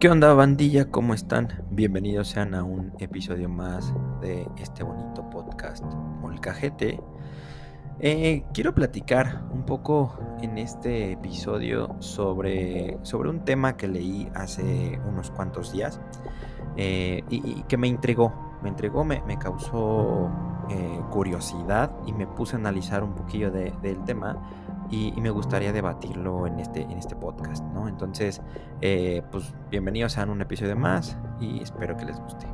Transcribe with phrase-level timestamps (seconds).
[0.00, 0.90] ¿Qué onda bandilla?
[0.90, 1.62] ¿Cómo están?
[1.70, 3.92] Bienvenidos sean a un episodio más
[4.22, 5.84] de este bonito podcast
[6.22, 6.98] Molcajete.
[7.98, 14.98] Eh, quiero platicar un poco en este episodio sobre, sobre un tema que leí hace
[15.06, 16.00] unos cuantos días
[16.78, 20.30] eh, y, que me intrigó, me entregó, me, me causó
[20.70, 26.46] eh, curiosidad y me puse a analizar un poquillo del tema y, me gustaría debatirlo
[26.46, 27.88] en este, en este podcast, ¿no?
[27.88, 28.42] Entonces,
[28.80, 32.46] eh, pues bienvenidos a un episodio más y espero que les guste.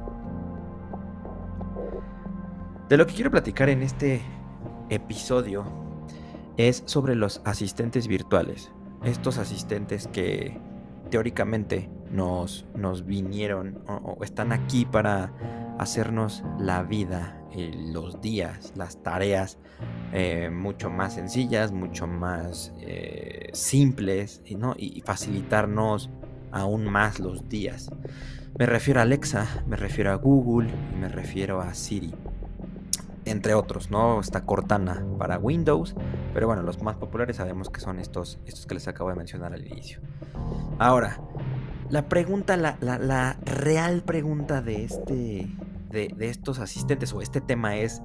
[2.89, 4.21] De lo que quiero platicar en este
[4.91, 5.65] episodio
[6.57, 8.71] es sobre los asistentes virtuales.
[9.03, 10.61] Estos asistentes que
[11.11, 15.33] teóricamente nos, nos vinieron o, están aquí para
[15.79, 19.59] hacernos la vida, eh, los días, las tareas
[20.13, 24.75] eh, mucho más sencillas, mucho más eh, simples ¿no?
[24.79, 26.11] y facilitarnos
[26.53, 27.91] aún más los días.
[28.59, 32.15] Me refiero a Alexa, me refiero a Google me refiero a Siri.
[33.27, 34.21] Entre otros, ¿no?
[34.21, 35.95] Está Cortana para Windows,
[36.33, 39.53] pero bueno, los más populares sabemos que son estos, estos que les acabo de mencionar
[39.53, 40.01] al inicio.
[40.79, 41.21] Ahora,
[41.91, 45.49] la pregunta, la, la, real pregunta de, este,
[45.91, 48.03] de, de estos asistentes o este tema es,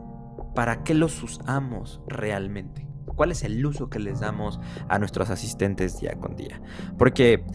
[0.56, 2.88] ¿para qué los usamos realmente?
[3.16, 6.62] ¿Cuál es el uso que les damos a nuestros asistentes día con día?
[6.98, 7.46] Porque,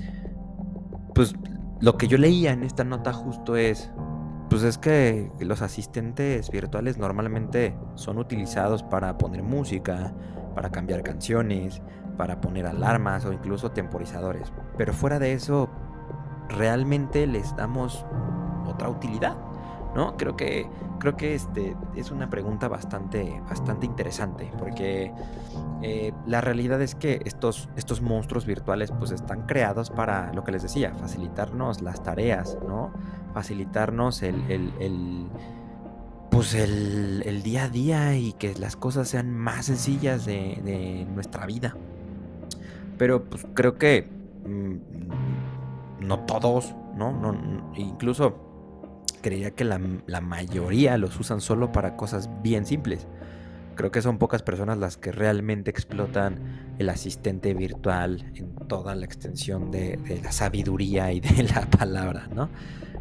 [1.14, 1.34] pues,
[1.80, 3.90] lo que yo leía en esta nota justo es,
[4.48, 10.14] pues es que los asistentes virtuales normalmente son utilizados para poner música,
[10.54, 11.82] para cambiar canciones,
[12.16, 14.52] para poner alarmas o incluso temporizadores.
[14.78, 15.68] Pero fuera de eso,
[16.48, 18.04] ¿realmente les damos
[18.66, 19.36] otra utilidad?
[19.96, 20.14] ¿no?
[20.18, 25.10] Creo que, creo que este, es una pregunta bastante, bastante interesante, porque
[25.82, 30.52] eh, la realidad es que estos, estos monstruos virtuales pues están creados para, lo que
[30.52, 32.92] les decía, facilitarnos las tareas, ¿no?
[33.32, 35.28] Facilitarnos el, el,
[36.30, 41.74] pues el, día a día y que las cosas sean más sencillas de, nuestra vida.
[42.98, 44.08] Pero pues creo que
[44.46, 45.25] mm,
[46.06, 47.12] no todos, ¿no?
[47.12, 48.46] no incluso
[49.26, 49.78] creía que la,
[50.20, 53.08] mayoría los usan solo para cosas bien simples.
[53.74, 59.04] Creo que son pocas personas las que realmente explotan el asistente virtual en toda la
[59.04, 62.48] extensión de, la sabiduría y de la palabra, ¿no?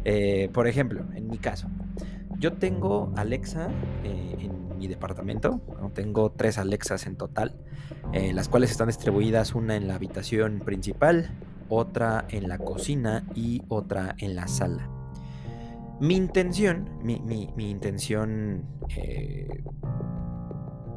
[0.04, 1.68] Eh, por ejemplo, en mi caso,
[2.38, 3.68] yo tengo Alexa
[4.04, 5.60] eh, en mi departamento,
[5.94, 7.54] tengo tres Alexas en total,
[8.12, 11.30] eh, las cuales están distribuidas una en la habitación principal,
[11.68, 14.88] otra en la cocina y otra en la sala.
[16.00, 17.14] Mi intención, mi,
[17.70, 19.62] intención eh,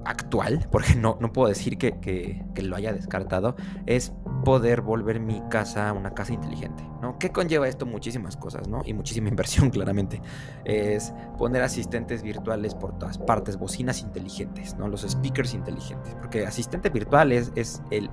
[0.06, 3.56] actual, porque no, no puedo decir que, lo haya descartado,
[3.86, 7.18] es poder volver mi casa una casa inteligente, ¿no?
[7.18, 7.86] ¿Qué conlleva esto?
[7.86, 8.82] Muchísimas cosas, ¿no?
[8.86, 10.22] Y muchísima inversión, claramente.
[10.66, 14.88] Es poner asistentes virtuales por todas partes, bocinas inteligentes, ¿no?
[14.88, 17.52] Los speakers inteligentes, porque asistente virtual es,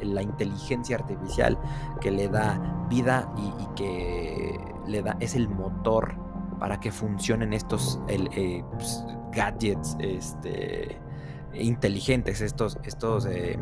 [0.00, 1.58] la inteligencia artificial
[2.00, 6.26] que le da vida y, y que le da, es el motor
[6.58, 10.98] para que funcionen estos eh, pues, gadgets este,
[11.62, 13.58] inteligentes, estos, estos eh,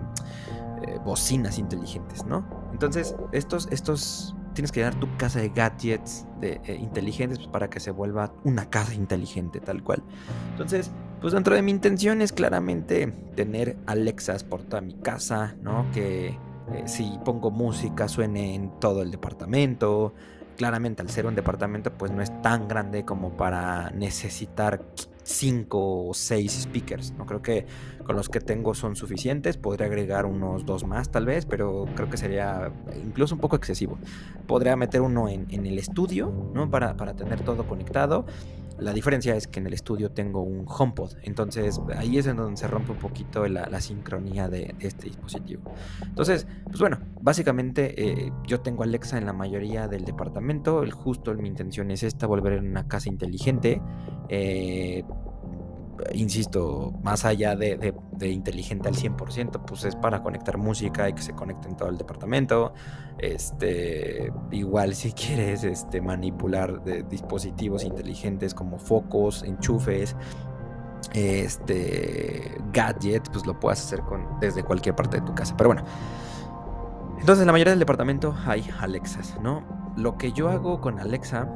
[0.82, 2.46] eh, bocinas inteligentes, ¿no?
[2.72, 7.80] Entonces, estos, estos tienes que dar tu casa de gadgets de, inteligentes pues, para que
[7.80, 10.02] se vuelva una casa inteligente, tal cual.
[10.52, 10.90] Entonces,
[11.20, 15.86] pues dentro de mi intención es claramente tener Alexas por toda mi casa, ¿no?
[15.92, 16.38] Que
[16.86, 20.14] si pongo música suene en todo el departamento,
[20.56, 24.82] claramente al ser un departamento pues no es tan grande como para necesitar
[25.24, 27.12] cinco o seis speakers.
[27.12, 27.66] No creo que
[28.04, 29.56] con los que tengo son suficientes.
[29.56, 32.72] Podría agregar unos dos más tal vez, pero creo que sería
[33.02, 33.98] incluso un poco excesivo.
[34.46, 36.70] Podría meter uno en, el estudio, ¿no?
[36.70, 38.26] Para, para tener todo conectado
[38.78, 42.56] la diferencia es que en el estudio tengo un HomePod, entonces ahí es en donde
[42.56, 45.62] se rompe un poquito la, sincronía de, este dispositivo.
[46.02, 51.34] Entonces, pues bueno, básicamente eh, yo tengo Alexa en la mayoría del departamento, el justo
[51.34, 53.80] mi intención es esta, volver en una casa inteligente.
[54.28, 55.04] Eh,
[56.12, 61.34] insisto, más allá de, inteligente al 100%, pues es para conectar música y que se
[61.34, 62.72] conecte en todo el departamento.
[63.18, 70.16] Este, igual si quieres este, manipular dispositivos inteligentes como focos, enchufes,
[71.12, 75.56] este, gadgets, pues lo puedes hacer con, desde cualquier parte de tu casa.
[75.56, 75.84] Pero bueno,
[77.18, 79.64] entonces en la mayoría del departamento hay Alexas, ¿no?
[79.96, 81.48] Lo que yo hago con Alexa,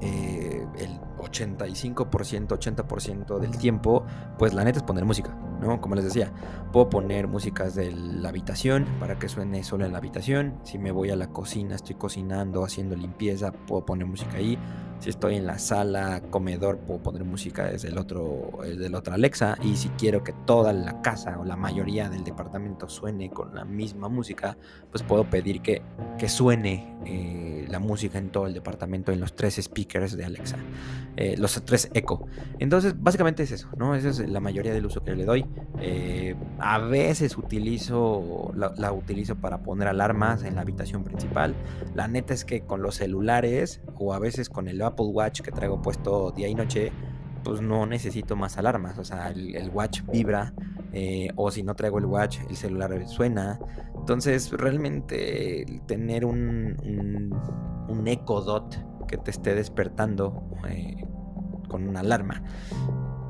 [0.00, 4.04] eh, el 85%, 80% del tiempo,
[4.38, 5.80] pues la neta es poner música, ¿no?
[5.80, 6.32] Como les decía,
[6.72, 10.58] puedo poner músicas de la habitación para que suene solo en la habitación.
[10.62, 14.58] Si me voy a la cocina, estoy cocinando, haciendo limpieza, puedo poner música ahí.
[14.98, 19.12] Si estoy en la sala, comedor, puedo poner música desde el otro, desde el otro
[19.12, 19.58] Alexa.
[19.62, 23.64] Y si quiero que toda la casa o la mayoría del departamento suene con la
[23.64, 24.56] misma música,
[24.90, 25.82] pues puedo pedir que,
[26.18, 30.56] que suene eh, la música en todo el departamento en los tres speakers de Alexa,
[31.16, 32.26] eh, los tres Echo.
[32.58, 33.94] Entonces, básicamente es eso, ¿no?
[33.94, 35.46] Esa es la mayoría del uso que le doy.
[35.80, 41.54] Eh, a veces utilizo, la, utilizo para poner alarmas en la habitación principal.
[41.94, 45.52] La neta es que con los celulares o a veces con el Apple Watch que
[45.52, 46.92] traigo puesto día y noche,
[47.42, 48.98] pues no necesito más alarmas.
[48.98, 50.52] O sea, el, watch vibra.
[50.92, 53.58] Eh, o si no traigo el watch, el celular suena.
[53.98, 56.76] Entonces, realmente tener un,
[57.88, 58.76] un, Echo Dot
[59.06, 61.04] que te esté despertando eh,
[61.68, 62.42] con una alarma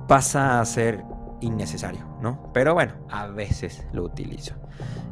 [0.06, 1.04] pasa a ser
[1.40, 2.50] innecesario, ¿no?
[2.52, 4.54] Pero bueno, a veces lo utilizo.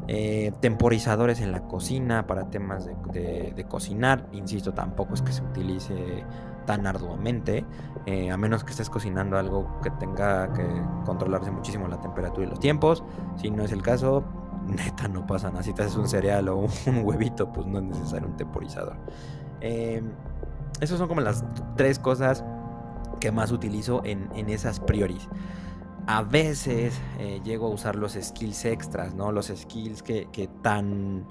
[0.07, 6.23] Eh, temporizadores en la cocina para temas de, cocinar, insisto, tampoco es que se utilice
[6.65, 7.65] tan arduamente,
[8.05, 10.65] eh, a menos que estés cocinando algo que tenga que
[11.05, 13.03] controlarse muchísimo la temperatura y los tiempos.
[13.35, 14.23] Si no es el caso,
[14.67, 15.63] neta no pasa nada.
[15.63, 16.69] Si te haces un cereal o un
[17.03, 18.97] huevito, pues no es necesario un temporizador.
[20.81, 21.43] Esas son como las
[21.75, 22.43] tres cosas
[23.19, 25.27] que más utilizo en, en esas prioris
[26.07, 29.31] a veces eh, llego a usar los skills extras, ¿no?
[29.31, 31.25] Los skills que, tan,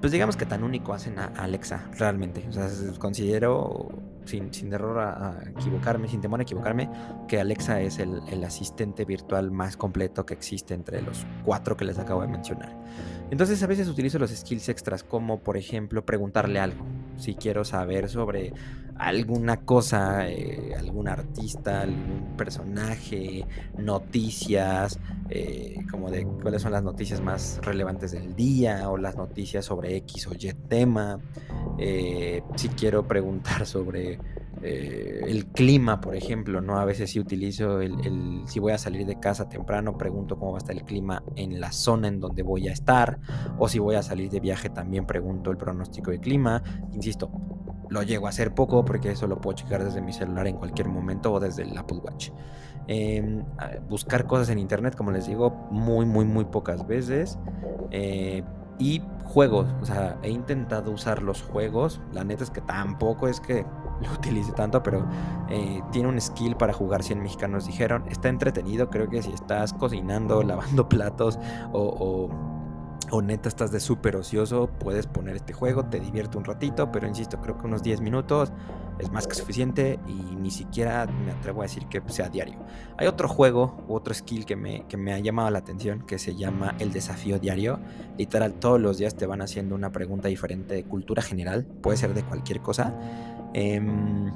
[0.00, 2.46] pues digamos que tan único hacen a Alexa, realmente.
[2.48, 3.88] O sea, considero,
[4.24, 6.88] sin, sin error a, equivocarme, sin temor a equivocarme,
[7.26, 11.84] que Alexa es el, el, asistente virtual más completo que existe entre los cuatro que
[11.84, 12.76] les acabo de mencionar.
[13.34, 16.84] Entonces a veces utilizo los skills extras como, por ejemplo, preguntarle algo.
[17.16, 18.52] Si quiero saber sobre
[18.96, 23.44] alguna cosa, eh, algún artista, algún personaje,
[23.76, 25.00] noticias,
[25.30, 29.96] eh, como de cuáles son las noticias más relevantes del día o las noticias sobre
[29.96, 31.18] X o Y tema.
[31.76, 34.20] Eh, si quiero preguntar sobre
[34.64, 36.78] el clima, por ejemplo, ¿no?
[36.78, 40.58] A veces si utilizo el, si voy a salir de casa temprano, pregunto cómo va
[40.58, 43.18] a estar el clima en la zona en donde voy a estar,
[43.58, 46.62] o si voy a salir de viaje también pregunto el pronóstico de clima.
[46.92, 47.30] Insisto,
[47.90, 50.88] lo llego a hacer poco porque eso lo puedo checar desde mi celular en cualquier
[50.88, 52.30] momento o desde el Apple Watch.
[52.86, 53.44] Em,
[53.88, 57.38] buscar cosas en internet, como les digo, muy, muy, muy pocas veces.
[57.90, 58.42] Eh,
[58.78, 62.00] y juegos, o sea, he intentado usar los juegos.
[62.12, 63.64] La neta es que tampoco es que
[64.00, 65.06] lo utilice tanto, pero
[65.48, 68.04] eh, tiene un skill para jugar 100 mexicanos, dijeron.
[68.08, 71.38] Está entretenido, creo que si estás cocinando, lavando platos
[71.72, 72.30] o
[73.10, 77.06] o neta estás de súper ocioso, puedes poner este juego, te divierte un ratito, pero
[77.06, 78.52] insisto, creo que unos 10 minutos
[78.98, 82.58] es más que suficiente y ni siquiera me atrevo a decir que sea diario.
[82.96, 86.18] Hay otro juego u otro skill que me, que me ha llamado la atención que
[86.18, 87.78] se llama el desafío diario.
[88.18, 92.14] Literal, todos los días te van haciendo una pregunta diferente de cultura general, puede ser
[92.14, 92.94] de cualquier cosa.
[93.54, 94.32] Em,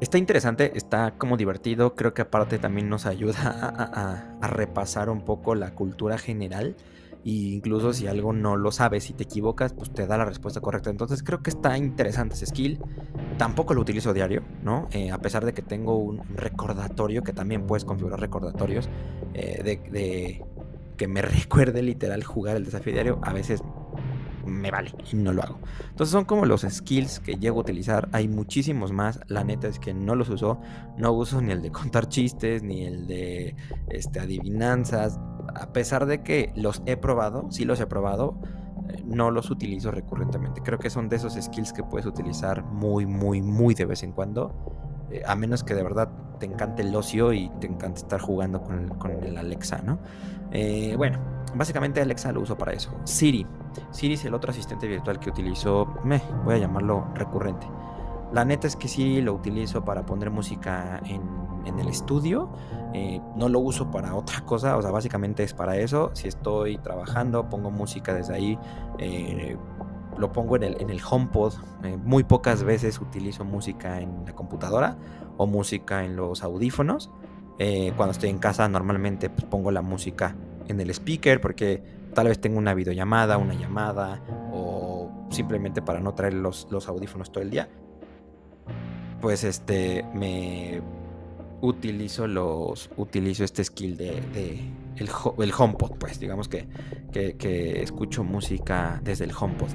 [0.00, 5.54] está interesante, está como divertido, creo que aparte también nos ayuda a repasar un poco
[5.54, 6.76] la cultura general
[7.24, 10.60] y incluso si algo no lo sabes y te equivocas, pues te da la respuesta
[10.60, 10.90] correcta.
[10.90, 12.80] Entonces creo que está interesante ese skill.
[13.36, 14.88] Tampoco lo utilizo diario, ¿no?
[14.92, 18.88] Eh, a pesar de que tengo un recordatorio, que también puedes configurar recordatorios,
[19.34, 20.42] eh, de,
[20.96, 23.62] que me recuerde literal jugar el desafío diario, a veces
[24.48, 25.58] me vale y no lo hago.
[25.90, 28.08] Entonces son como los skills que llego a utilizar.
[28.12, 29.20] Hay muchísimos más.
[29.28, 30.60] La neta es que no los uso.
[30.96, 33.56] No uso ni el de contar chistes, ni el de
[33.88, 35.18] este, adivinanzas
[35.54, 38.38] a pesar de que los he probado, sí los he probado,
[38.88, 40.62] eh, no los utilizo recurrentemente.
[40.62, 44.12] Creo que son de esos skills que puedes utilizar muy, muy, muy de vez en
[44.12, 44.54] cuando.
[45.10, 48.62] Eh, a menos que de verdad te encante el ocio y te encante estar jugando
[48.62, 49.98] con el, Alexa, ¿no?
[50.52, 51.18] Eh, bueno,
[51.54, 52.90] básicamente Alexa lo uso para eso.
[53.04, 53.46] Siri.
[53.90, 57.66] Siri es el otro asistente virtual que utilizo, me voy a llamarlo recurrente.
[58.32, 61.48] La neta es que sí lo utilizo para poner música en,
[61.78, 62.48] el estudio.
[62.94, 66.10] Eh, no lo uso para otra cosa, o sea, básicamente es para eso.
[66.14, 68.58] Si estoy trabajando, pongo música desde ahí.
[68.98, 69.56] Eh,
[70.18, 71.54] lo pongo en el, en el HomePod.
[71.84, 74.96] Eh, muy pocas veces utilizo música en la computadora
[75.36, 77.10] o música en los audífonos.
[77.96, 80.36] cuando estoy en casa normalmente pues, pongo la música
[80.68, 81.82] en el speaker porque
[82.14, 84.20] tal vez tengo una videollamada, una llamada
[84.52, 87.68] o simplemente para no traer los, los audífonos todo el día
[89.20, 90.80] pues este me
[91.60, 94.60] utilizo los utilizo este skill de,
[94.98, 96.66] el, el, HomePod pues digamos que,
[97.12, 99.70] que, escucho música desde el HomePod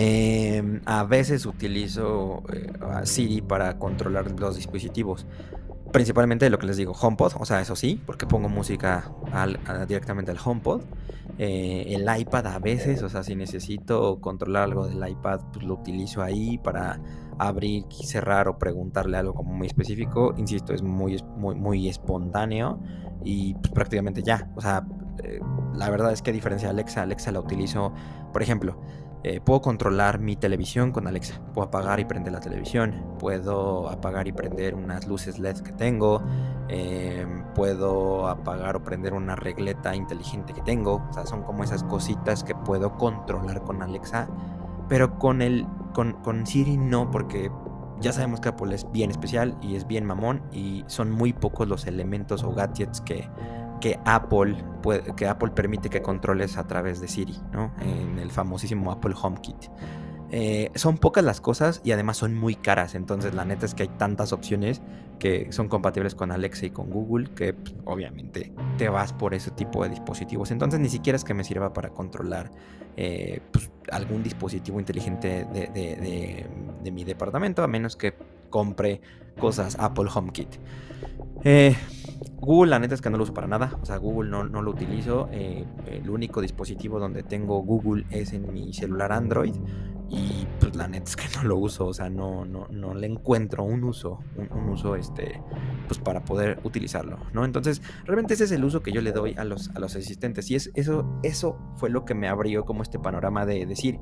[0.00, 2.70] Em, a veces utilizo eh,
[3.02, 5.26] Siri para controlar los dispositivos.
[5.92, 9.10] Principalmente lo que les digo, HomePod, o sea, eso sí, porque pongo música
[9.86, 10.82] directamente al HomePod.
[11.38, 15.74] Eh, el iPad a veces, o sea, si necesito controlar algo del iPad, pues lo
[15.74, 17.00] utilizo ahí para
[17.38, 20.34] abrir, cerrar o preguntarle algo como muy específico.
[20.36, 22.80] Insisto, es muy, muy, muy espontáneo
[23.24, 24.50] y pues, prácticamente ya.
[24.56, 24.84] O sea,
[25.22, 25.40] eh,
[25.74, 27.92] la verdad es que a diferencia de Alexa, Alexa la utilizo,
[28.32, 28.80] por ejemplo,
[29.24, 31.40] eh, puedo controlar mi televisión con Alexa.
[31.52, 33.16] Puedo apagar y prender la televisión.
[33.18, 36.22] Puedo apagar y prender unas luces LED que tengo.
[36.68, 41.02] Em, puedo apagar o prender una regleta inteligente que tengo.
[41.10, 44.28] O sea, son como esas cositas que puedo controlar con Alexa.
[44.88, 47.50] Pero con, el, con, con Siri no, porque
[48.00, 50.42] ya sabemos que Apple es bien especial y es bien mamón.
[50.52, 53.28] Y son muy pocos los elementos o gadgets que
[53.80, 57.72] que Apple, puede, que Apple permite que controles a través de Siri, ¿no?
[57.80, 59.70] En el famosísimo Apple HomeKit.
[60.30, 62.94] Eh, son pocas las cosas y además son muy caras.
[62.94, 64.82] Entonces, la neta es que hay tantas opciones
[65.18, 69.50] que son compatibles con Alexa y con Google que pues, obviamente te vas por ese
[69.50, 70.50] tipo de dispositivos.
[70.50, 72.50] Entonces, ni siquiera es que me sirva para controlar
[72.96, 78.14] eh, pues, algún dispositivo inteligente de, mi departamento, a menos que
[78.50, 79.00] compre
[79.40, 80.56] cosas Apple HomeKit.
[81.44, 81.76] Eh,
[82.40, 83.76] Google, la neta es que no lo uso para nada.
[83.80, 85.28] O sea, Google no, lo utilizo.
[85.32, 89.54] Eh, el único dispositivo donde tengo Google es en mi celular Android.
[90.10, 91.86] Y pues la neta es que no lo uso.
[91.86, 94.20] O sea, no, no, no le encuentro un uso.
[94.36, 95.42] Un, uso este.
[95.86, 97.18] Pues para poder utilizarlo.
[97.32, 97.44] ¿no?
[97.44, 100.50] Entonces, realmente ese es el uso que yo le doy a los, a los asistentes.
[100.50, 103.98] Y es, eso, eso fue lo que me abrió como este panorama de decir.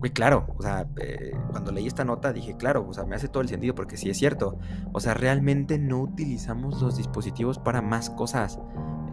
[0.00, 3.28] Güey, claro, o sea, eh, cuando leí esta nota dije, claro, o sea, me hace
[3.28, 4.58] todo el sentido porque sí es cierto.
[4.92, 8.58] O sea, realmente no utilizamos los dispositivos para más cosas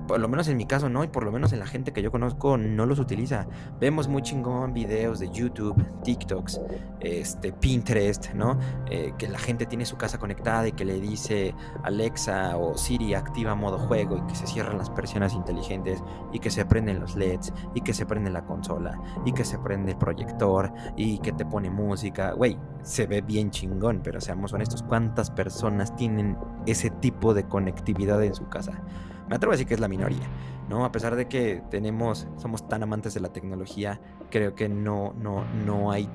[0.07, 2.01] por lo menos en mi caso no, y por lo menos en la gente que
[2.01, 3.47] yo conozco no los utiliza.
[3.79, 6.61] Vemos muy chingón videos de YouTube, TikToks,
[6.99, 8.57] este, Pinterest, ¿no?
[8.89, 13.13] Eh, que la gente tiene su casa conectada y que le dice Alexa o Siri
[13.13, 17.15] activa modo juego y que se cierran las persianas inteligentes y que se prenden los
[17.15, 21.33] LEDs y que se prende la consola y que se prende el proyector y que
[21.33, 22.31] te pone música.
[22.31, 28.23] Güey, se ve bien chingón, pero seamos honestos, ¿cuántas personas tienen ese tipo de conectividad
[28.23, 28.81] en su casa?
[29.27, 30.27] Me atrevo a decir que es la minoría,
[30.69, 30.85] ¿no?
[30.85, 35.45] A pesar de que tenemos, somos tan amantes de la tecnología, creo que no, no,
[35.65, 36.09] no hay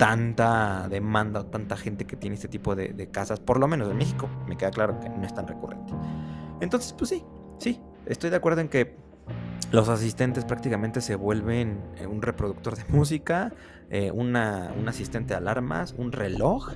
[0.00, 4.30] tanta demanda tanta gente que tiene este tipo de, casas, por lo menos en México,
[4.48, 5.92] me queda claro que no es tan recurrente.
[6.62, 7.22] Entonces, pues sí,
[7.58, 8.96] sí, estoy de acuerdo en que
[9.72, 13.52] los asistentes prácticamente se vuelven eh, un reproductor de música,
[13.90, 16.70] eh, una, un asistente de alarmas, un reloj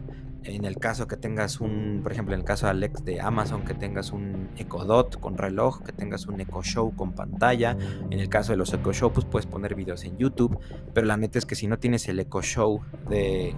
[0.45, 3.65] en el caso que tengas un, por ejemplo, en el caso de Alex de Amazon,
[3.65, 7.77] que tengas un Echo Dot con reloj, que tengas un Echo Show con pantalla.
[8.11, 10.59] En el caso de los Echo Show, pues puedes poner videos en YouTube.
[10.93, 13.55] Pero la neta es que si no tienes el Echo Show de,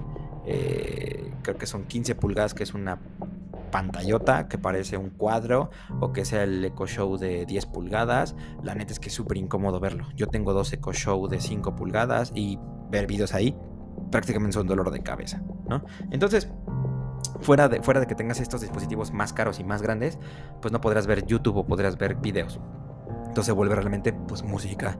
[0.46, 3.00] eh, creo que son 15 pulgadas, que es una
[3.70, 8.74] pantallota que parece un cuadro o que sea el Echo Show de 10 pulgadas, la
[8.74, 10.06] neta es que es súper incómodo verlo.
[10.14, 12.58] Yo tengo dos Echo Show de 5 pulgadas y
[12.90, 13.56] ver videos ahí
[14.10, 15.84] prácticamente son dolor de cabeza, ¿no?
[16.10, 16.48] Entonces,
[17.40, 20.18] fuera de, fuera de que tengas estos dispositivos más caros y más grandes,
[20.60, 22.60] pues no podrás ver YouTube o podrás ver videos.
[23.26, 24.98] Entonces vuelve realmente pues música.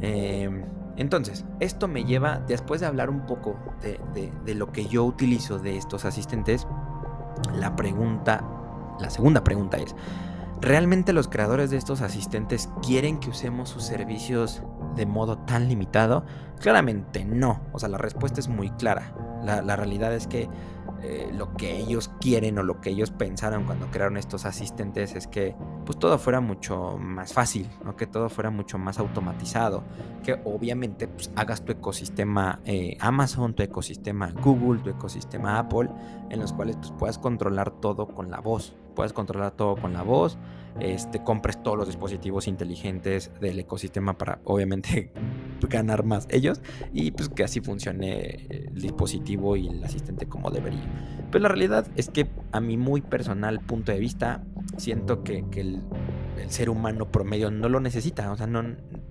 [0.00, 0.64] Em,
[0.96, 4.00] entonces, esto me lleva, después de hablar un poco de,
[4.44, 6.66] de, lo que yo utilizo de estos asistentes,
[7.54, 8.44] la pregunta,
[8.98, 9.94] la segunda pregunta es,
[10.60, 14.62] ¿realmente los creadores de estos asistentes quieren que usemos sus servicios
[14.96, 16.24] de modo tan limitado?
[16.60, 17.60] Claramente no.
[17.72, 19.14] O sea, la respuesta es muy clara.
[19.44, 20.48] La, realidad es que
[21.02, 25.28] eh, lo que ellos quieren o lo que ellos pensaron cuando crearon estos asistentes es
[25.28, 25.54] que
[25.86, 29.84] pues todo fuera mucho más fácil, que todo fuera mucho más automatizado,
[30.24, 35.88] que obviamente pues, hagas tu ecosistema eh, Amazon, tu ecosistema Google, tu ecosistema Apple,
[36.30, 40.02] en los cuales pues, puedas controlar todo con la voz, puedes controlar todo con la
[40.02, 40.38] voz,
[40.80, 45.12] este, compres todos los dispositivos inteligentes del ecosistema para obviamente
[45.68, 46.60] ganar más ellos
[46.92, 50.82] y pues que así funcione el dispositivo y el asistente como debería.
[51.30, 54.42] Pero la realidad es que a mi muy personal punto de vista
[54.78, 55.84] siento que, el,
[56.48, 58.64] ser humano promedio no lo necesita, o sea, no,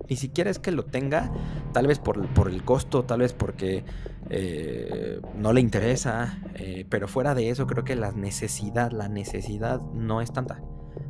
[0.09, 1.31] ni siquiera es que lo tenga,
[1.73, 3.83] tal vez por, por el costo, tal vez porque
[4.29, 9.81] eh, no le interesa, eh, pero fuera de eso creo que la necesidad, la necesidad
[9.93, 10.61] no es tanta.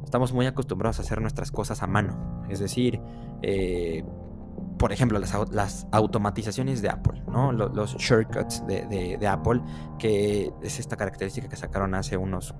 [0.04, 3.00] Estamos muy acostumbrados a hacer nuestras cosas a mano, es decir,
[3.42, 4.04] eh,
[4.78, 7.52] por ejemplo, las, automatizaciones de Apple, ¿no?
[7.52, 9.62] Los, shortcuts de, Apple,
[9.98, 12.54] que es esta característica que sacaron hace, unos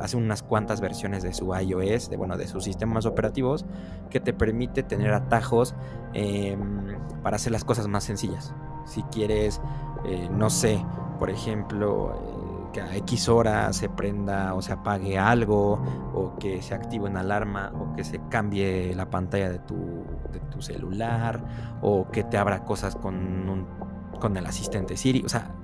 [0.00, 3.64] hace unas cuantas versiones de su iOS, de, bueno, de sus sistemas operativos,
[4.10, 5.74] que te permite tener atajos
[6.14, 8.54] em, para hacer las cosas más sencillas.
[8.84, 9.60] Si quieres,
[10.04, 10.84] eh, no sé,
[11.18, 12.41] por ejemplo,
[12.72, 15.82] que a X horas se prenda o se apague algo,
[16.14, 20.40] o que se active una alarma, o que se cambie la pantalla de tu, de
[20.50, 21.44] tu celular,
[21.82, 23.14] o que te abra cosas con,
[23.48, 23.66] un,
[24.18, 25.22] con el asistente Siri.
[25.24, 25.54] O sea,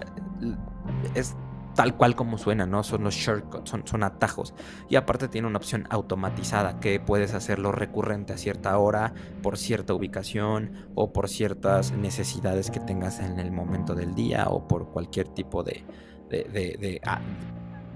[1.14, 1.36] es
[1.74, 2.82] tal cual como suena, ¿no?
[2.82, 4.52] Son los shortcuts, son, son, atajos.
[4.88, 9.94] Y aparte tiene una opción automatizada que puedes hacerlo recurrente a cierta hora, por cierta
[9.94, 15.28] ubicación o por ciertas necesidades que tengas en el momento del día o por cualquier
[15.28, 15.84] tipo de,
[16.28, 17.20] de, ah,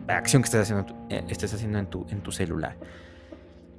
[0.08, 2.76] acción que estés haciendo, eh, estés haciendo en, tu, en tu celular.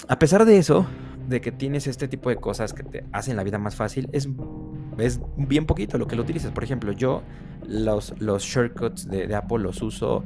[0.07, 0.85] A pesar de eso,
[1.27, 4.27] de que tienes este tipo de cosas que te hacen la vida más fácil, es,
[4.97, 6.51] es bien poquito lo que lo utilizas.
[6.51, 7.23] Por ejemplo, yo
[7.65, 10.23] los, los shortcuts de, Apple los uso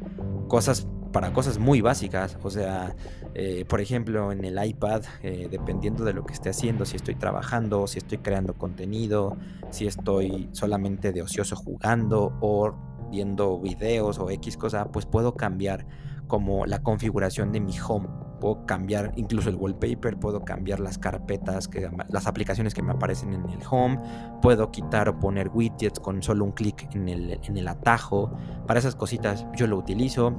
[0.48, 2.38] cosas para cosas muy básicas.
[2.42, 2.96] O sea,
[3.36, 7.16] eh, por ejemplo, en el iPad, eh, dependiendo de lo que esté haciendo, si estoy
[7.16, 9.38] trabajando, si estoy creando contenido,
[9.70, 12.76] si estoy solamente de ocioso jugando o
[13.10, 15.86] viendo videos o X cosa, pues puedo cambiar
[16.28, 18.08] como la configuración de mi home.
[18.40, 23.34] Puedo cambiar incluso el wallpaper, puedo cambiar las carpetas, que, las aplicaciones que me aparecen
[23.34, 24.00] en el home,
[24.42, 28.32] puedo quitar o poner widgets con solo un clic en el, en el atajo.
[28.68, 30.38] Para esas cositas yo lo utilizo.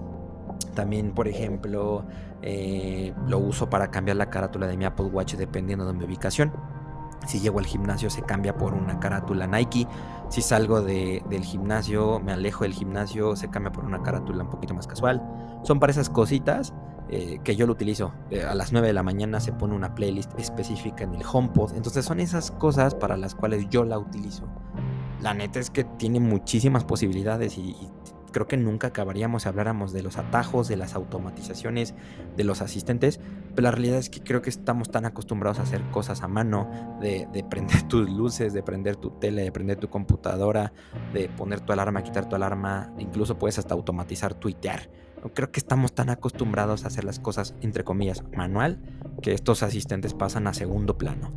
[0.75, 2.07] También, por ejemplo,
[2.43, 6.53] eh, lo uso para cambiar la carátula de mi Apple Watch dependiendo de mi ubicación.
[7.27, 9.87] Si llego al gimnasio se cambia por una carátula Nike.
[10.29, 14.75] Si salgo del gimnasio, me alejo del gimnasio, se cambia por una carátula un poquito
[14.75, 15.23] más casual.
[15.63, 16.73] Son para esas cositas
[17.11, 18.13] eh, que yo lo utilizo.
[18.31, 21.75] Eh, a las 9 de la mañana se pone una playlist específica en el HomePod.
[21.75, 24.45] Entonces son esas cosas para las cuales yo la utilizo.
[25.21, 27.75] La neta es que tiene muchísimas posibilidades y
[28.33, 31.95] creo que nunca acabaríamos si habláramos de los atajos, de las automatizaciones,
[32.37, 33.21] de los asistentes,
[33.55, 36.99] pero la realidad es que creo que estamos tan acostumbrados a hacer cosas a mano,
[37.01, 40.73] de, prender tus luces, de prender tu tele, de prender tu computadora,
[41.13, 44.91] de poner tu alarma, quitar tu alarma, incluso puedes hasta automatizar tuitear.
[45.35, 48.81] Creo que estamos tan acostumbrados a hacer las cosas, entre comillas, manual,
[49.21, 51.33] que estos asistentes pasan a segundo plano.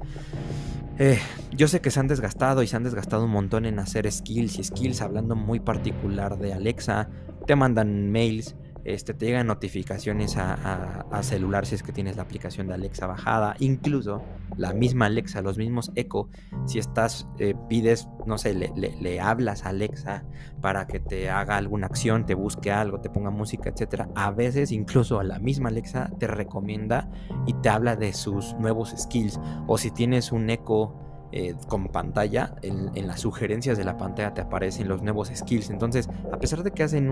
[1.03, 1.17] Eh,
[1.51, 4.59] yo sé que se han desgastado y se han desgastado un montón en hacer skills
[4.59, 7.09] y skills, hablando muy particular de Alexa.
[7.47, 12.67] Te mandan mails, este, te llegan notificaciones a, celular si es que tienes la aplicación
[12.67, 13.55] de Alexa bajada.
[13.59, 14.23] Incluso
[14.57, 16.29] la misma Alexa, los mismos Echo.
[16.65, 20.23] Si estás, eh, pides, no sé, le, le, hablas a Alexa
[20.61, 24.07] para que te haga alguna acción, te busque algo, te ponga música, etc.
[24.15, 27.09] A veces incluso a la misma Alexa te recomienda
[27.45, 29.39] y te habla de sus nuevos skills.
[29.67, 30.95] O si tienes un Echo
[31.33, 35.69] eh, con pantalla, en, las sugerencias de la pantalla te aparecen los nuevos skills.
[35.69, 37.09] Entonces, a pesar de que hacen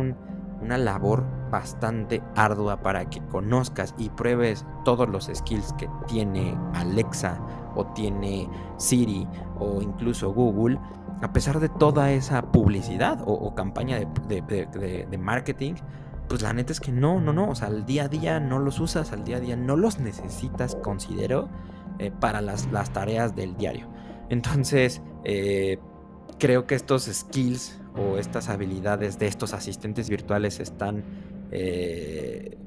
[0.61, 7.39] una labor bastante ardua para que conozcas y pruebes todos los skills que tiene Alexa
[7.75, 9.27] o tiene Siri
[9.59, 10.79] o incluso Google,
[11.21, 15.73] a pesar de toda esa publicidad o, campaña de, marketing,
[16.27, 18.59] pues la neta es que no, no, no, o sea, al día a día no
[18.59, 21.49] los usas, al día a día no los necesitas, considero,
[21.97, 23.87] eh, para las, las tareas del diario.
[24.29, 25.79] Entonces, eh,
[26.39, 31.03] creo que estos skills o estas habilidades de estos asistentes virtuales están
[31.51, 32.57] eh,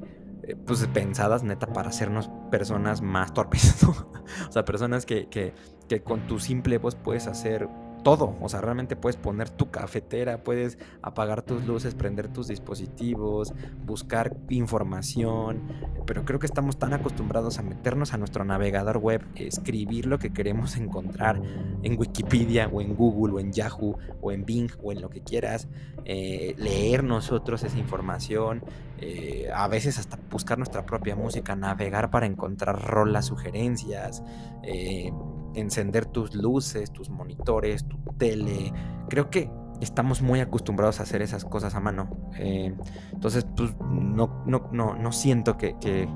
[0.67, 3.83] pues pensadas neta para hacernos personas más torpes,
[4.49, 7.69] o sea, personas que, que, con tu simple voz puedes hacer
[8.03, 8.37] todo.
[8.41, 13.53] O sea, realmente puedes poner tu cafetera, puedes apagar tus luces, prender tus dispositivos,
[13.85, 15.63] buscar información.
[16.07, 20.33] Pero creo que estamos tan acostumbrados a meternos a nuestro navegador web, escribir lo que
[20.33, 21.41] queremos encontrar
[21.83, 25.23] en Wikipedia o en Google o en Yahoo o en Bing o en lo que
[25.23, 25.69] quieras,
[26.05, 28.63] eh, leer nosotros esa información,
[28.99, 34.23] eh, a veces hasta buscar nuestra propia música, navegar para encontrar rolas, sugerencias.
[34.63, 35.13] Eh,
[35.55, 38.73] encender tus luces, tus monitores, tu tele.
[39.09, 42.09] Creo que estamos muy acostumbrados a hacer esas cosas a mano.
[42.39, 42.75] Eh,
[43.13, 46.09] entonces, pues no, no, no, no siento que, que,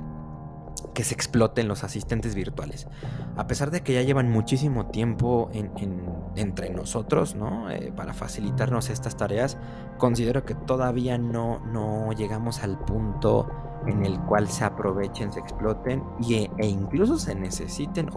[1.02, 2.88] se exploten los asistentes virtuales.
[3.36, 5.70] A pesar de que ya llevan muchísimo tiempo en,
[6.36, 7.70] entre nosotros, ¿no?
[7.70, 9.58] Eh, para facilitarnos estas tareas,
[9.98, 13.50] considero que todavía no, no llegamos al punto
[13.86, 18.08] en el cual se aprovechen, se exploten y, e incluso se necesiten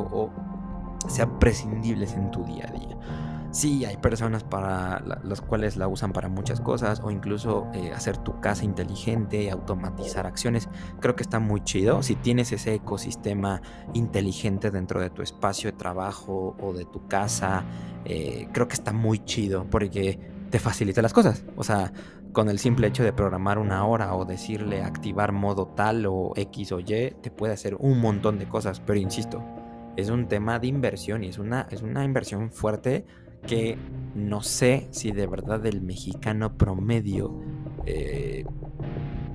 [1.07, 2.97] sean prescindibles en tu día a día.
[3.51, 8.17] Sí, hay personas para las cuales la usan para muchas cosas o incluso eh, hacer
[8.17, 10.69] tu casa inteligente, automatizar acciones.
[10.99, 12.03] Creo que está muy chido.
[12.03, 13.63] Si tienes ese ecosistema
[13.95, 17.63] inteligente dentro de tu espacio de trabajo o de tu casa,
[18.05, 20.19] eh, creo que está muy chido porque
[20.51, 21.43] te facilita las cosas.
[21.57, 21.91] O sea,
[22.31, 26.71] con el simple hecho de programar una hora o decirle activar modo tal o X
[26.71, 28.79] o Y, te puede hacer un montón de cosas.
[28.79, 29.43] Pero insisto,
[29.95, 33.05] es un tema de inversión y es una, es una inversión fuerte
[33.47, 33.77] que
[34.15, 37.41] no sé si de verdad el mexicano promedio
[37.85, 38.45] eh,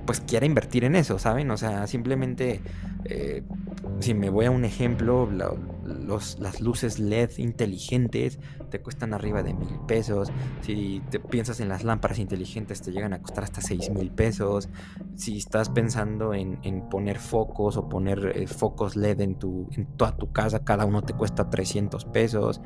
[0.05, 1.49] pues quiera invertir en eso, ¿saben?
[1.51, 2.61] O sea, simplemente
[3.05, 3.43] eh,
[3.99, 8.39] si me voy a un ejemplo, las luces LED inteligentes
[8.69, 10.31] te cuestan arriba de mil pesos.
[10.61, 14.69] Si piensas en las lámparas inteligentes, te llegan a costar hasta seis mil pesos.
[15.15, 20.17] Si estás pensando en, poner focos o poner eh, focos LED en, tu, en toda
[20.17, 22.61] tu casa, cada uno te cuesta 300 pesos.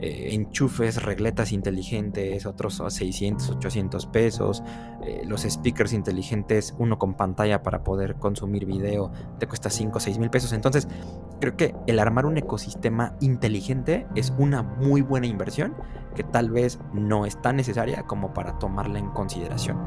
[0.00, 4.62] Eh, enchufes, regletas inteligentes, otros 600, 800 pesos.
[5.24, 10.18] los speakers inteligentes, uno con pantalla para poder consumir video, te cuesta 5 o 6
[10.18, 10.52] mil pesos.
[10.52, 10.88] Entonces,
[11.40, 15.74] creo que el armar un ecosistema inteligente es una muy buena inversión
[16.14, 19.78] que tal vez no es tan necesaria como para tomarla en consideración.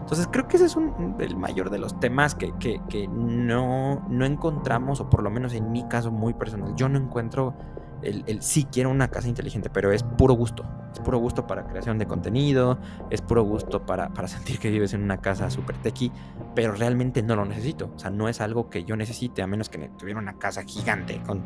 [0.00, 2.52] Entonces creo que ese es un, el mayor de los temas que,
[3.08, 7.54] no, no encontramos, o por lo menos en mi caso muy personal, yo no encuentro
[8.02, 10.64] el, el, sí quiero una casa inteligente, pero es puro gusto.
[10.92, 12.78] Es puro gusto para creación de contenido,
[13.10, 16.12] es puro gusto para, sentir que vives en una casa super techy,
[16.54, 17.90] pero realmente no lo necesito.
[17.94, 21.20] O sea, no es algo que yo necesite, a menos que tuviera una casa gigante
[21.26, 21.42] con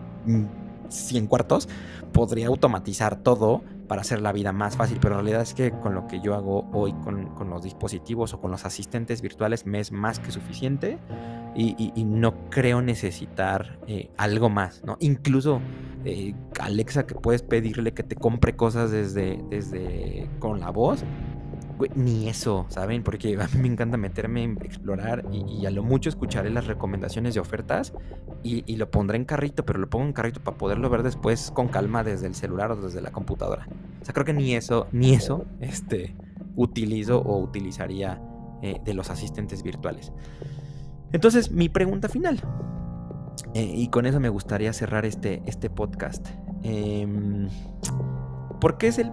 [0.89, 1.69] 100 cuartos,
[2.13, 5.95] podría automatizar todo para hacer la vida más fácil, pero la realidad es que con
[5.95, 9.93] lo que yo hago hoy con, los dispositivos o con los asistentes virtuales me es
[9.93, 10.99] más que suficiente
[11.55, 14.97] y, no creo necesitar eh, algo más, ¿no?
[15.01, 15.61] Incluso
[16.05, 21.05] eh, Alexa que puedes pedirle que te compre cosas desde, desde con la voz,
[21.95, 23.03] ni eso, ¿saben?
[23.03, 27.35] Porque a mí me encanta meterme en explorar y, a lo mucho escucharé las recomendaciones
[27.35, 27.93] de ofertas
[28.43, 31.69] y, lo pondré en carrito, pero lo pongo en carrito para poderlo ver después con
[31.69, 33.69] calma desde el celular o desde la computadora.
[34.01, 36.15] O sea, creo que ni eso, ni eso, este,
[36.55, 38.21] utilizo o utilizaría
[38.63, 40.13] eh, de los asistentes virtuales.
[41.13, 42.41] Entonces, mi pregunta final.
[43.55, 46.27] Eh, y con eso me gustaría cerrar este, este podcast.
[46.63, 47.49] Em,
[48.61, 49.13] ¿Por qué es el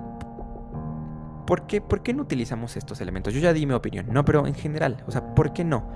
[1.46, 3.34] ¿Por qué, ¿Por qué, no utilizamos estos elementos?
[3.34, 5.92] Yo ya di mi opinión, no, pero en general, o sea, ¿por qué no?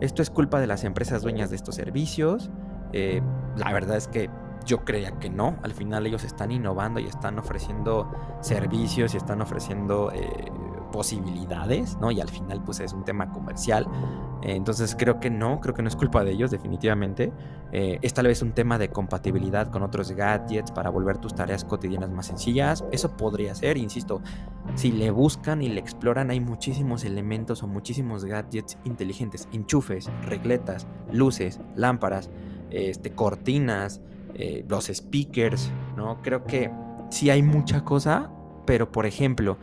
[0.00, 2.50] Esto es culpa de las empresas dueñas de estos servicios.
[2.92, 3.22] Eh,
[3.56, 4.28] la verdad es que
[4.66, 5.56] yo creía que no.
[5.62, 8.10] Al final ellos están innovando y están ofreciendo
[8.40, 10.26] servicios y están ofreciendo eh,
[10.92, 12.12] posibilidades, ¿no?
[12.12, 13.88] Y al final pues es un tema comercial.
[14.42, 17.32] Eh, entonces creo que no, creo que no es culpa de ellos definitivamente.
[17.72, 21.64] Eh, es tal vez un tema de compatibilidad con otros gadgets para volver tus tareas
[21.64, 22.84] cotidianas más sencillas.
[22.92, 24.20] Eso podría ser, insisto,
[24.76, 30.86] si le buscan y le exploran hay muchísimos elementos o muchísimos gadgets inteligentes, enchufes, regletas,
[31.10, 32.30] luces, lámparas,
[32.70, 34.00] este, cortinas,
[34.34, 36.22] eh, los speakers, ¿no?
[36.22, 36.70] Creo que
[37.10, 38.30] sí hay mucha cosa,
[38.64, 39.58] pero por ejemplo,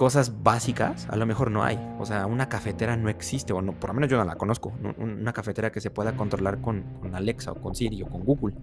[0.00, 1.78] cosas básicas a lo mejor no hay.
[1.98, 4.72] O sea, una cafetera no existe, o no, por lo menos yo no la conozco.
[4.96, 8.56] Una cafetera que se pueda controlar con, Alexa o con Siri o con Google.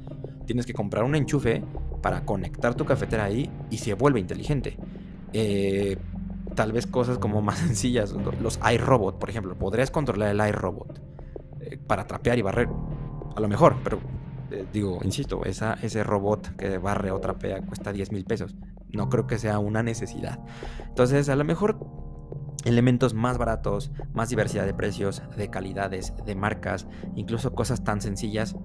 [0.47, 1.63] Tienes que comprar un enchufe
[2.01, 4.79] para conectar tu cafetera ahí y se vuelve inteligente.
[5.31, 5.99] Eh,
[6.55, 9.53] tal vez cosas como más sencillas, los iRobot, por ejemplo.
[9.53, 10.99] Podrías controlar el iRobot
[11.59, 12.67] eh, para trapear y barrer.
[13.35, 13.99] A lo mejor, pero
[14.49, 18.55] eh, digo, insisto, esa, ese robot que barre o trapea cuesta 10 mil pesos.
[18.91, 20.39] No creo que sea una necesidad.
[20.87, 21.79] Entonces, a lo mejor
[22.65, 28.55] elementos más baratos, más diversidad de precios, de calidades, de marcas, incluso cosas tan sencillas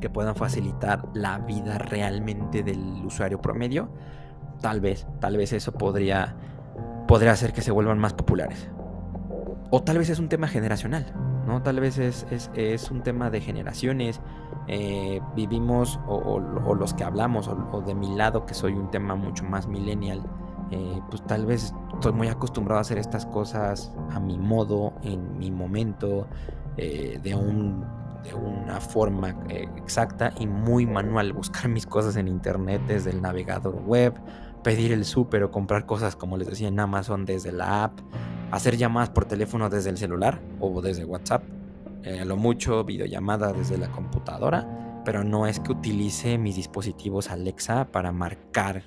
[0.00, 3.92] que puedan facilitar la vida realmente del usuario promedio,
[4.60, 6.36] tal vez, tal vez eso podría,
[7.06, 8.68] podría hacer que se vuelvan más populares.
[9.70, 11.12] O tal vez es un tema generacional,
[11.46, 11.62] ¿no?
[11.62, 14.20] Tal vez es, es un tema de generaciones,
[14.72, 19.42] eh, vivimos, o, los que hablamos, o, de mi lado, que soy un tema mucho
[19.42, 20.22] más millennial,
[20.70, 25.36] eh, pues tal vez estoy muy acostumbrado a hacer estas cosas a mi modo, en
[25.38, 26.28] mi momento,
[26.76, 27.84] eh, de, un,
[28.22, 31.32] de una forma exacta y muy manual.
[31.32, 34.14] Buscar mis cosas en internet desde el navegador web,
[34.62, 37.98] pedir el súper o comprar cosas, como les decía, en Amazon desde la app,
[38.52, 41.42] hacer llamadas por teléfono desde el celular o desde WhatsApp
[42.02, 47.86] eh, lo mucho videollamada desde la computadora, pero no es que utilice mis dispositivos Alexa
[47.90, 48.84] para marcar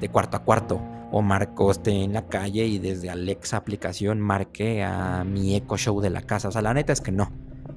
[0.00, 0.80] de cuarto a cuarto
[1.12, 6.00] o marco esté en la calle y desde Alexa aplicación marque a mi Echo Show
[6.00, 6.48] de la casa.
[6.48, 7.30] O sea, la neta es que no.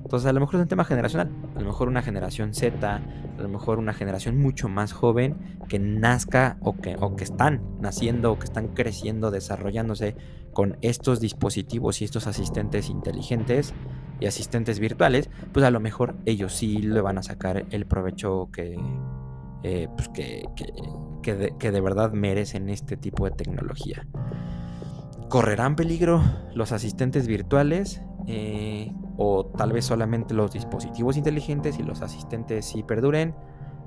[0.04, 3.42] Entonces a lo mejor es un tema generacional, a lo mejor una generación Z, a
[3.42, 8.32] lo mejor una generación mucho más joven que nazca o que, o que están naciendo
[8.32, 10.16] o que están creciendo, desarrollándose
[10.52, 13.74] con estos dispositivos y estos asistentes inteligentes
[14.20, 18.50] y asistentes virtuales, pues a lo mejor ellos sí le van a sacar el provecho
[18.52, 18.78] que,
[19.64, 20.46] eh, pues que,
[21.22, 24.08] que, de, verdad merecen este tipo de tecnología.
[25.30, 26.22] ¿Correrán peligro
[26.54, 28.02] los asistentes virtuales?
[28.28, 33.36] Eh, o tal vez solamente los dispositivos inteligentes y los asistentes sí perduren.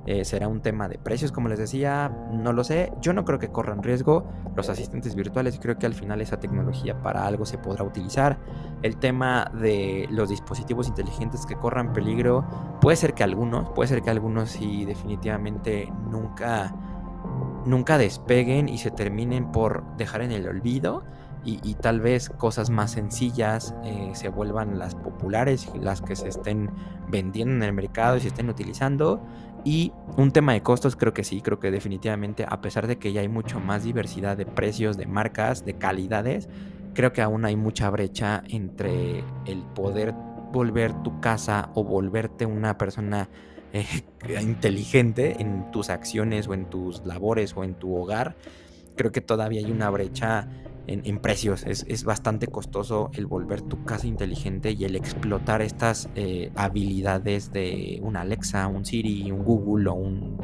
[0.05, 2.93] Eh, será un tema de precios, como les decía, no lo sé.
[3.01, 5.59] Yo no creo que corran riesgo los asistentes virtuales.
[5.61, 8.39] Creo que al final esa tecnología para algo se podrá utilizar.
[8.83, 12.45] El tema de los dispositivos inteligentes que corran peligro,
[12.81, 16.75] puede ser que algunos, puede ser que algunos sí definitivamente nunca,
[17.65, 21.05] nunca despeguen y se terminen por dejar en el olvido
[21.45, 26.71] y, tal vez cosas más sencillas eh, se vuelvan las populares las que se estén
[27.09, 29.21] vendiendo en el mercado y se estén utilizando.
[29.65, 33.13] Y un tema de costos, creo que sí, creo que definitivamente, a pesar de que
[33.13, 36.49] ya hay mucho más diversidad de precios, de marcas, de calidades,
[36.95, 40.15] creo que aún hay mucha brecha entre el poder
[40.53, 43.29] volver tu casa o volverte una persona
[43.73, 43.87] eh,
[44.41, 48.37] inteligente en tus acciones o en tus labores o en tu hogar.
[48.97, 50.49] Creo que todavía hay una brecha
[50.87, 51.65] en, precios.
[51.67, 58.01] Es, bastante costoso el volver tu casa inteligente y el explotar estas eh, habilidades de
[58.03, 60.39] un Alexa, un Siri, un Google o un,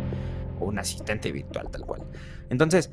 [0.60, 2.02] o un asistente virtual tal cual.
[2.50, 2.90] Entonces,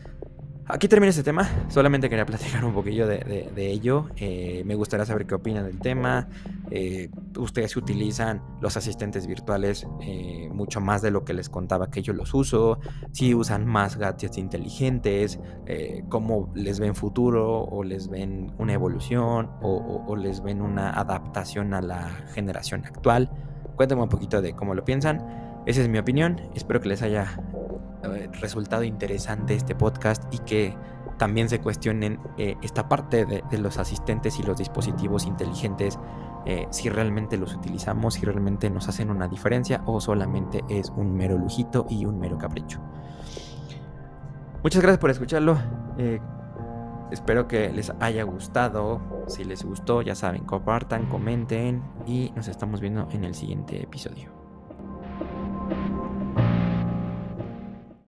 [0.68, 4.08] Aquí termina este tema, solamente quería platicar un poquillo de, ello.
[4.16, 6.28] Eh, me gustaría saber qué opinan del tema.
[6.72, 12.02] Eh, ustedes utilizan los asistentes virtuales eh, mucho más de lo que les contaba que
[12.02, 12.80] yo los uso.
[13.12, 15.40] Si usan más gadgets inteligentes,
[16.10, 21.76] cómo les ven futuro o les ven una evolución o, o les ven una adaptación
[21.76, 23.30] a la generación actual.
[23.76, 25.46] Cuéntame un poquito de cómo lo piensan.
[25.66, 26.42] Esa es mi opinión.
[26.54, 27.65] Espero que les haya eh,
[28.42, 30.76] resultado interesante este podcast y que
[31.18, 35.98] también se cuestionen eh, esta parte de, los asistentes y los dispositivos inteligentes,
[36.46, 41.16] eh, si realmente los utilizamos, si realmente nos hacen una diferencia o solamente es un
[41.16, 42.80] mero lujito y un mero capricho.
[44.62, 45.58] Muchas gracias por escucharlo.
[47.12, 49.00] espero que les haya gustado.
[49.28, 54.35] Si les gustó, ya saben, compartan, comenten y nos estamos viendo en el siguiente episodio.